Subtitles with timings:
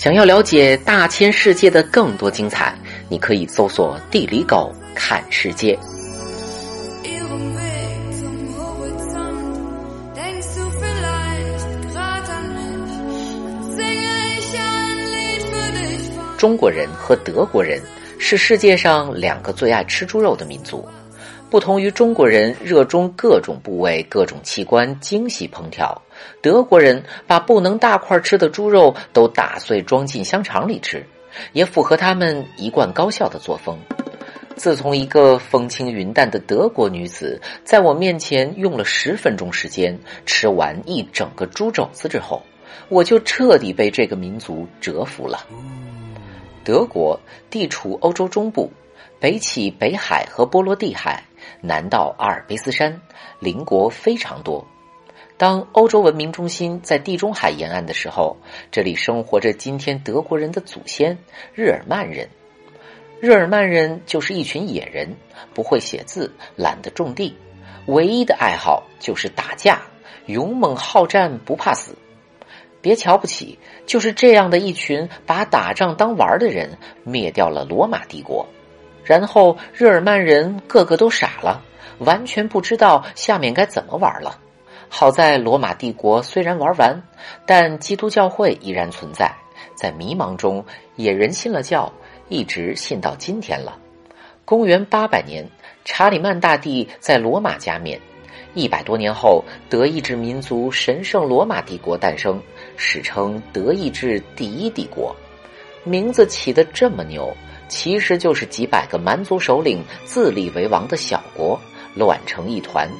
[0.00, 2.74] 想要了解大千世界的更多精彩，
[3.10, 5.78] 你可以搜索“地理狗看世界”。
[16.38, 17.78] 中国人和德国人
[18.18, 20.82] 是世界上两个最爱吃猪肉的民族。
[21.50, 26.00] 不同于中国人热衷各种部位、各种器官精细烹调，
[26.40, 31.04] 德国人把不能大块吃的猪肉都打碎装进香肠里吃，
[31.52, 33.78] 也符合他们一贯高效的作风。
[34.56, 42.42] 自从一个风轻云淡的德国女子在我面前用了十分钟时间吃完一整个猪肘子之后，
[42.90, 45.46] 我就彻底被这个民族折服了。
[46.62, 47.18] 德国
[47.48, 48.70] 地处欧洲中部，
[49.18, 51.24] 北起北海和波罗的海，
[51.62, 53.00] 南到阿尔卑斯山，
[53.38, 54.62] 邻国非常多。
[55.40, 58.36] 当欧洲文明中心在地中海沿岸的时候，
[58.70, 61.16] 这里生活着今天德国人的祖先——
[61.56, 62.28] 日耳曼人。
[63.20, 65.16] 日耳曼人就是一群野人，
[65.54, 67.34] 不会写字，懒得种地，
[67.86, 69.80] 唯一的爱好就是打架，
[70.26, 71.96] 勇猛好战，不怕死。
[72.82, 78.46] 别瞧不起，就是这样的一群把打仗当玩的人，灭掉了罗马帝国，
[79.02, 81.62] 然后日耳曼人个个都傻了，
[82.00, 84.38] 完全不知道下面该怎么玩了。
[84.92, 87.00] 好在罗马帝国虽然玩完，
[87.46, 89.32] 但基督教会依然存在，
[89.74, 90.62] 在迷茫中，
[90.96, 91.90] 也人信了教，
[92.28, 93.78] 一直信到今天了。
[94.44, 95.48] 公元八百年，
[95.84, 97.98] 查理曼大帝在罗马加冕。
[98.52, 102.42] 一百多年后，德意志民族神圣罗马帝国诞生，
[102.76, 105.14] 史称德意志第一帝国。
[105.84, 107.32] 名字起得这么牛，
[107.68, 111.58] 其实就是几百个蛮族首领自立为王的小国
[111.94, 112.90] 乱成一团。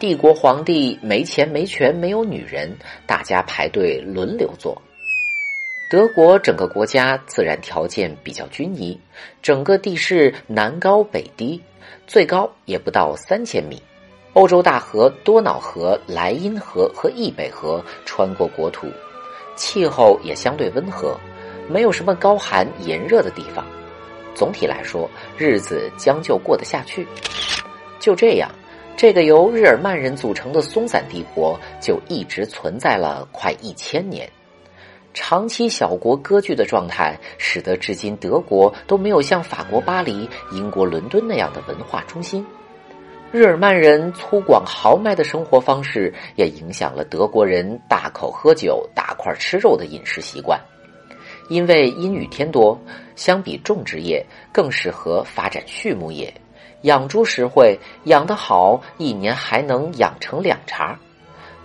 [0.00, 2.74] 帝国皇帝没钱没权没有女人，
[3.06, 4.80] 大家排队轮流做。
[5.90, 8.98] 德国整个国家自然条件比较均一，
[9.42, 11.60] 整个地势南高北低，
[12.06, 13.82] 最高也不到三千米。
[14.32, 18.86] 欧洲大河多瑙河、莱茵河和易北河穿过国土，
[19.54, 21.14] 气候也相对温和，
[21.68, 23.66] 没有什么高寒炎热的地方。
[24.34, 27.06] 总体来说，日子将就过得下去。
[27.98, 28.50] 就这样，
[29.00, 34.30] 这个由日耳曼人组成的松散帝国就一直存在了快一千年。
[35.14, 42.46] 长期小国割据的状态，使得至今德国都没有像法国巴黎、英国伦敦那样的文化中心。
[43.32, 50.60] 日耳曼人粗犷豪迈的生活方式，也影响了德国人大口喝酒、大块吃肉的饮食习惯。
[51.48, 52.78] 因为阴雨天多，
[53.16, 54.22] 相比种植业，
[54.52, 56.30] 更适合发展畜牧业。
[56.82, 60.98] 养猪实惠，养得好，一年还能养成两茬。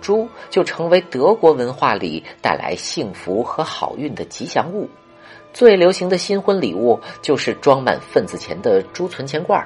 [0.00, 4.88] 猪就成为德国文化里带来幸福和好运的吉祥物。
[5.52, 9.64] 最流行的新婚礼物就是装满份子钱的猪存钱罐。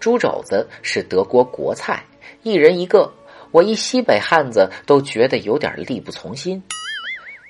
[0.00, 2.04] 猪肘子是德国国菜，
[2.42, 3.12] 一人一个。
[3.52, 6.60] 我一西北汉子都觉得有点力不从心。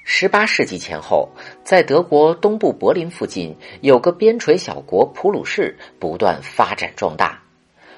[0.07, 1.31] 十八世纪前后，
[1.65, 7.43] 在德国东部柏林附近有个边陲小国普鲁士，不断发展壮大。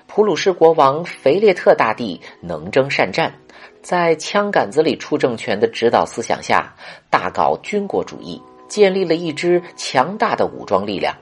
[0.06, 3.34] 普鲁士国王腓列特大帝能征善战，
[3.83, 6.72] 在枪杆子里出政权的指导思想下，
[7.11, 11.12] 大搞军国主义，建立了一支强大的武装力量。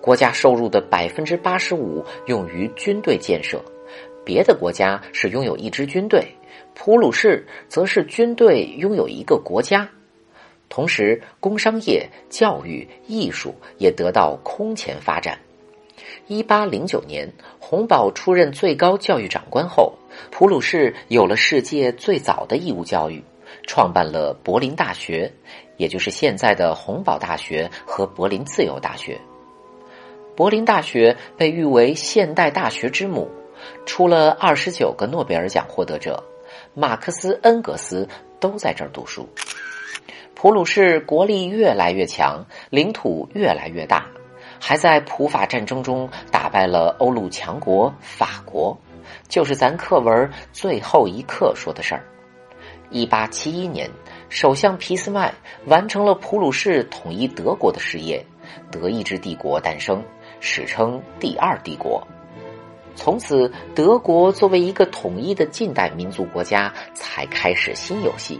[0.00, 3.62] 国家收入的百分之八十五用于军队建设，
[4.24, 6.26] 别的国家是拥有一支军队，
[6.74, 9.86] 普鲁士则是军队拥有一个国家。
[10.68, 15.38] 同时，工商业、教育、艺术也得到空前发展。
[16.26, 19.94] 一八零九年，洪堡出任最高教育长官后，
[20.30, 23.22] 普鲁士有了世界最早的义务教育，
[23.66, 25.32] 创办了柏林大学，
[25.76, 29.18] 也就是现在的洪堡大学和柏林自由大学。
[30.36, 33.30] 柏林大学被誉为现代大学之母，
[33.86, 36.22] 出了二十九个诺贝尔奖获得者，
[36.74, 38.06] 马克思、恩格斯
[38.38, 39.28] 都在这儿读书。
[40.36, 44.06] 普鲁士国力越来越强，领土越来越大，
[44.60, 48.76] 还在普法战争中打败了欧陆强国法国，
[49.28, 52.04] 就是咱课文最后一课说的事儿。
[52.90, 53.90] 一八七一年，
[54.28, 55.32] 首相俾斯麦
[55.64, 58.22] 完成了普鲁士统一德国的事业，
[58.70, 60.04] 德意志帝国诞生。
[60.38, 62.06] 史称第二帝国，
[62.94, 68.38] 从此德国作为一个统一的近代民族国家才开始新游戏，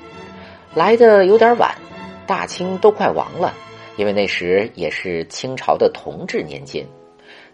[0.77, 1.75] 来的有点晚，
[2.27, 3.55] 大清都快亡了，
[3.97, 6.87] 因为那时也是清朝的同治年间，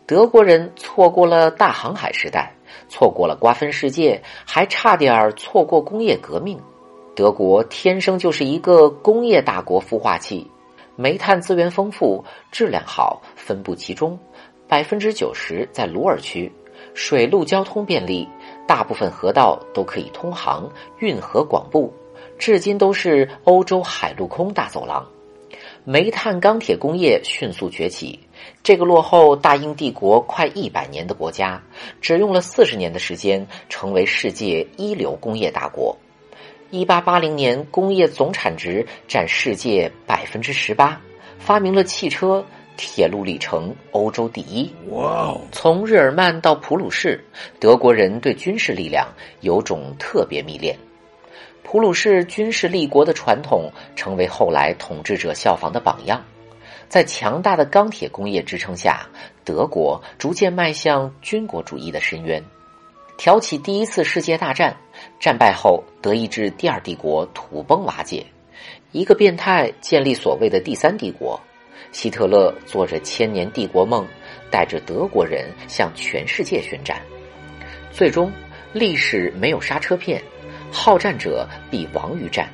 [0.08, 2.52] 德国人错过了大航海时代，
[2.88, 6.58] 错过了瓜分世界，还差点错过工业革命。
[7.14, 10.44] 德国天生就是一个工业大国孵化器。
[10.96, 14.18] 煤炭资源丰富，质量好，分布集中，
[14.66, 16.52] 百分之九十在鲁尔区，
[16.92, 18.28] 水陆交通便利，
[18.66, 21.92] 大部分河道都可以通航，运河广布，
[22.42, 25.06] 至今都是欧洲海陆空大走廊。
[25.84, 28.18] 煤炭钢铁工业迅速崛起，
[28.64, 31.62] 这个落后大英帝国快一百年的国家，
[32.00, 35.96] 只用了四十年的时间，成为世界一流工业大国。
[36.72, 41.00] 一八八零年，工业总产值占世界百分之十八，
[41.38, 42.44] 发明了汽车，
[42.76, 44.68] 铁路里程欧洲第一。
[44.88, 45.32] 哇！
[45.52, 47.24] 从日耳曼到普鲁士，
[47.60, 49.06] 德国人对军事力量
[49.42, 50.76] 有种特别迷恋。
[51.72, 56.22] 普鲁士军事立国的传统，成为后来统治者效仿的榜样。
[56.86, 59.08] 在强大的钢铁工业支撑下，
[59.42, 62.44] 德国逐渐迈向军国主义的深渊。
[63.16, 64.76] 挑起第一次世界大战，
[65.18, 68.26] 战败后，德意志第二帝国土崩瓦解，
[68.90, 71.40] 一个变态建立所谓的第三帝国。
[71.90, 74.06] 希特勒做着千年帝国梦，
[74.50, 77.00] 带着德国人向全世界宣战。
[77.90, 78.30] 最终，
[78.74, 80.22] 历史没有刹车片，
[80.72, 82.48] 好战者必亡于战。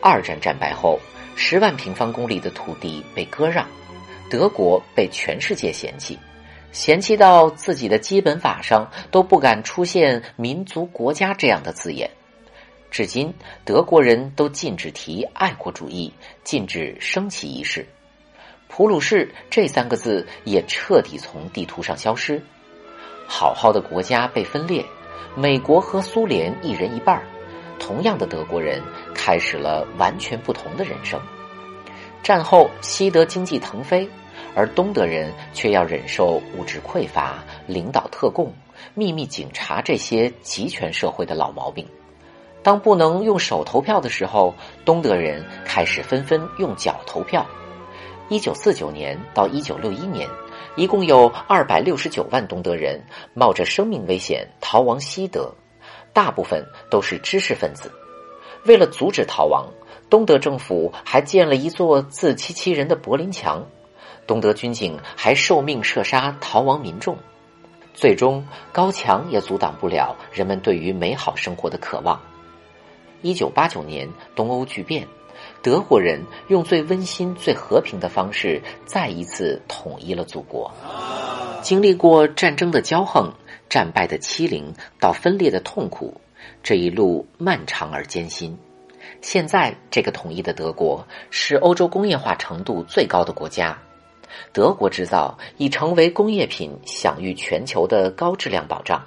[0.00, 0.98] 二战战败后，
[1.34, 3.66] 十万平方公里的土地被割让，
[4.30, 6.18] 德国被全世界嫌弃。
[6.72, 12.10] 嫌弃到自己的基本法上都不敢出现“民族国家”这样的字眼，
[12.90, 13.32] 至今
[13.64, 16.12] 德国人都禁止提爱国主义，
[16.44, 17.86] 禁止升旗仪式，
[18.68, 22.42] 普鲁士这三个字也彻底从地图上消失。
[23.26, 24.84] 好好的国家被分裂，
[25.34, 27.22] 美国和苏联一人一半
[27.78, 28.82] 同样的德国人
[29.14, 31.20] 开始了完全不同的人生。
[32.22, 34.08] 战后，西德经济腾飞。
[34.54, 38.50] 而东德人却要忍受物质匮乏、领导特供、
[38.94, 41.86] 秘密警察这些集权社会的老毛病。
[42.62, 44.54] 当不能用手投票的时候，
[44.84, 47.46] 东德人开始纷纷用脚投票。
[48.30, 50.26] 一九四九年到一九六一年，
[50.76, 53.02] 一共有二百六十九万东德人
[53.32, 55.50] 冒着生命危险逃亡西德，
[56.12, 57.90] 大部分都是知识分子。
[58.66, 59.66] 为了阻止逃亡，
[60.10, 63.66] 东德政府还建了一座自欺欺人的柏林墙。
[64.26, 67.16] 东德军警还受命射杀逃亡民众，
[67.94, 72.20] 最终高墙也阻挡不了人们对于美好生活的渴望。
[73.22, 75.06] 一九八九年东欧剧变，
[75.62, 80.72] 德国人用最温馨、最和平的方式再一次统一了祖国。
[81.62, 83.32] 经历过战争的骄横、
[83.68, 86.20] 战败的欺凌到分裂的痛苦，
[86.62, 88.56] 这一路漫长而艰辛。
[89.20, 93.78] 现在，这个统一的德国是欧洲工业化程度最高的国家。
[94.52, 99.02] 德国制造已成为工业品享誉全球的高质量保障，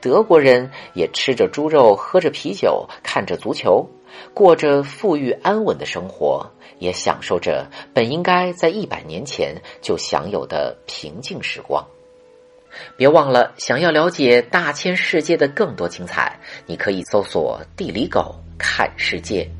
[0.00, 3.88] 德国人也吃着猪肉，喝着啤酒，看着足球，
[4.34, 11.86] 过着富裕安稳的生活，也享受着本应该在一百年前就享有的平静时光。
[12.96, 19.50] 别忘了，想要了解大千世界的更多精彩，你可以搜索“地理狗看世界”。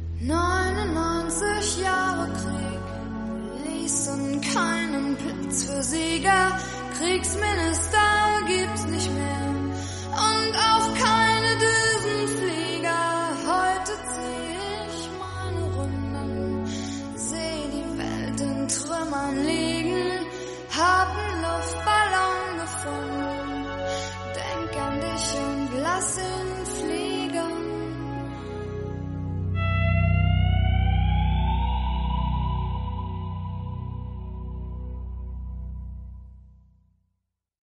[22.83, 23.67] Gefunden.
[24.35, 26.72] Denk an dich und lass ihn.